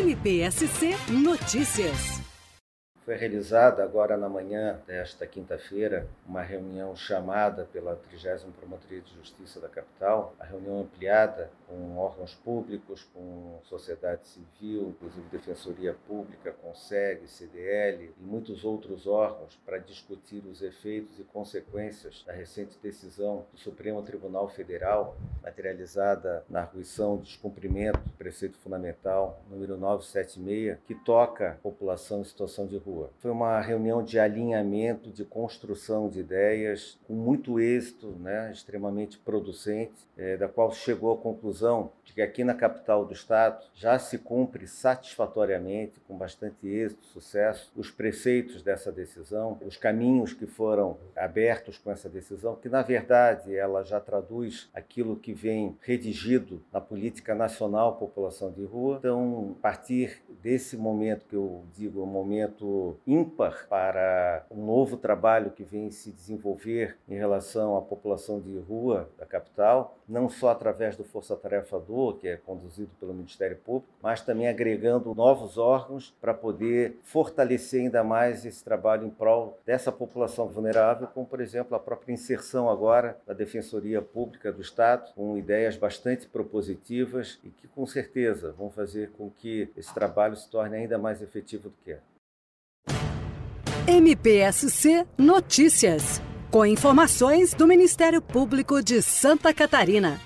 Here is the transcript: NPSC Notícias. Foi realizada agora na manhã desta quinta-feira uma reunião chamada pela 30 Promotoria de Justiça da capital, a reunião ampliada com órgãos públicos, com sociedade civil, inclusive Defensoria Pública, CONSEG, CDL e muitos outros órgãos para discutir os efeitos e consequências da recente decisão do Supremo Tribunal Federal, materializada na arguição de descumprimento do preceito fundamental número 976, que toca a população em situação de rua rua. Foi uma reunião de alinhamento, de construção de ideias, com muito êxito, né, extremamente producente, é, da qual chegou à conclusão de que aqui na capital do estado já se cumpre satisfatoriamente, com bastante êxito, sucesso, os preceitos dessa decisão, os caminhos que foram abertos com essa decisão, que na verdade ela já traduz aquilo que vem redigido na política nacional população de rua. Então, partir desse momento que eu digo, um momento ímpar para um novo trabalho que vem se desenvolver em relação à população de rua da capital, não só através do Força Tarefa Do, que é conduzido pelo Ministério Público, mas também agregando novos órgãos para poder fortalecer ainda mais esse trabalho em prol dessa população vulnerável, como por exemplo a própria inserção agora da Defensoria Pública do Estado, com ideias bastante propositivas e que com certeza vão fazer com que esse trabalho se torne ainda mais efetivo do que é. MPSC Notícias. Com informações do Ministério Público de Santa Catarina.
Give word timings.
NPSC 0.00 0.96
Notícias. 1.10 2.19
Foi 3.10 3.16
realizada 3.16 3.82
agora 3.82 4.16
na 4.16 4.28
manhã 4.28 4.80
desta 4.86 5.26
quinta-feira 5.26 6.06
uma 6.24 6.42
reunião 6.42 6.94
chamada 6.94 7.64
pela 7.64 7.96
30 7.96 8.46
Promotoria 8.56 9.00
de 9.00 9.12
Justiça 9.16 9.58
da 9.58 9.68
capital, 9.68 10.32
a 10.38 10.44
reunião 10.44 10.82
ampliada 10.82 11.50
com 11.66 11.98
órgãos 11.98 12.36
públicos, 12.36 13.02
com 13.12 13.58
sociedade 13.64 14.28
civil, 14.28 14.90
inclusive 14.90 15.26
Defensoria 15.28 15.92
Pública, 16.06 16.52
CONSEG, 16.52 17.26
CDL 17.26 18.14
e 18.16 18.22
muitos 18.22 18.64
outros 18.64 19.08
órgãos 19.08 19.58
para 19.66 19.78
discutir 19.78 20.46
os 20.46 20.62
efeitos 20.62 21.18
e 21.18 21.24
consequências 21.24 22.22
da 22.24 22.32
recente 22.32 22.78
decisão 22.80 23.44
do 23.52 23.58
Supremo 23.58 24.00
Tribunal 24.02 24.48
Federal, 24.48 25.16
materializada 25.42 26.44
na 26.48 26.60
arguição 26.60 27.16
de 27.16 27.24
descumprimento 27.24 27.98
do 27.98 28.10
preceito 28.10 28.56
fundamental 28.58 29.42
número 29.50 29.76
976, 29.76 30.78
que 30.86 30.94
toca 30.94 31.50
a 31.50 31.54
população 31.54 32.20
em 32.20 32.24
situação 32.24 32.68
de 32.68 32.76
rua 32.76 32.99
rua. 33.00 33.10
Foi 33.18 33.30
uma 33.30 33.60
reunião 33.60 34.02
de 34.02 34.18
alinhamento, 34.18 35.10
de 35.10 35.24
construção 35.24 36.08
de 36.08 36.20
ideias, 36.20 36.98
com 37.06 37.14
muito 37.14 37.58
êxito, 37.58 38.08
né, 38.20 38.50
extremamente 38.52 39.18
producente, 39.18 40.08
é, 40.16 40.36
da 40.36 40.48
qual 40.48 40.72
chegou 40.72 41.12
à 41.12 41.16
conclusão 41.16 41.92
de 42.04 42.12
que 42.12 42.22
aqui 42.22 42.44
na 42.44 42.54
capital 42.54 43.04
do 43.04 43.12
estado 43.12 43.64
já 43.74 43.98
se 43.98 44.18
cumpre 44.18 44.66
satisfatoriamente, 44.66 46.00
com 46.00 46.16
bastante 46.16 46.66
êxito, 46.66 47.06
sucesso, 47.06 47.72
os 47.76 47.90
preceitos 47.90 48.62
dessa 48.62 48.92
decisão, 48.92 49.58
os 49.64 49.76
caminhos 49.76 50.32
que 50.32 50.46
foram 50.46 50.98
abertos 51.16 51.78
com 51.78 51.90
essa 51.90 52.08
decisão, 52.08 52.56
que 52.56 52.68
na 52.68 52.82
verdade 52.82 53.54
ela 53.54 53.82
já 53.82 54.00
traduz 54.00 54.68
aquilo 54.74 55.16
que 55.16 55.32
vem 55.32 55.76
redigido 55.80 56.62
na 56.72 56.80
política 56.80 57.34
nacional 57.34 57.96
população 57.96 58.50
de 58.50 58.64
rua. 58.64 58.96
Então, 58.98 59.56
partir 59.62 60.20
desse 60.42 60.76
momento 60.76 61.26
que 61.26 61.36
eu 61.36 61.64
digo, 61.74 62.02
um 62.02 62.06
momento 62.06 62.96
ímpar 63.06 63.66
para 63.68 64.44
um 64.50 64.64
novo 64.64 64.96
trabalho 64.96 65.50
que 65.50 65.64
vem 65.64 65.90
se 65.90 66.10
desenvolver 66.10 66.96
em 67.08 67.14
relação 67.14 67.76
à 67.76 67.82
população 67.82 68.40
de 68.40 68.58
rua 68.58 69.08
da 69.18 69.26
capital, 69.26 69.96
não 70.08 70.28
só 70.28 70.50
através 70.50 70.96
do 70.96 71.04
Força 71.04 71.36
Tarefa 71.36 71.78
Do, 71.78 72.14
que 72.14 72.28
é 72.28 72.36
conduzido 72.36 72.90
pelo 72.98 73.14
Ministério 73.14 73.56
Público, 73.56 73.92
mas 74.02 74.22
também 74.22 74.48
agregando 74.48 75.14
novos 75.14 75.56
órgãos 75.56 76.14
para 76.20 76.34
poder 76.34 76.98
fortalecer 77.02 77.82
ainda 77.82 78.02
mais 78.02 78.44
esse 78.44 78.62
trabalho 78.64 79.06
em 79.06 79.10
prol 79.10 79.58
dessa 79.64 79.92
população 79.92 80.48
vulnerável, 80.48 81.06
como 81.08 81.26
por 81.26 81.40
exemplo 81.40 81.76
a 81.76 81.80
própria 81.80 82.12
inserção 82.12 82.68
agora 82.68 83.18
da 83.26 83.34
Defensoria 83.34 84.02
Pública 84.02 84.52
do 84.52 84.60
Estado, 84.60 85.12
com 85.14 85.36
ideias 85.36 85.76
bastante 85.76 86.26
propositivas 86.26 87.38
e 87.44 87.50
que 87.50 87.68
com 87.68 87.86
certeza 87.86 88.52
vão 88.52 88.70
fazer 88.70 89.10
com 89.12 89.30
que 89.30 89.70
esse 89.76 89.92
trabalho 90.30 90.36
se 90.36 90.48
torne 90.48 90.76
ainda 90.76 90.98
mais 90.98 91.20
efetivo 91.20 91.68
do 91.68 91.74
que 91.84 91.92
é. 91.92 92.00
MPSC 93.86 95.06
Notícias. 95.18 96.20
Com 96.50 96.66
informações 96.66 97.54
do 97.54 97.66
Ministério 97.66 98.20
Público 98.20 98.82
de 98.82 99.02
Santa 99.02 99.54
Catarina. 99.54 100.20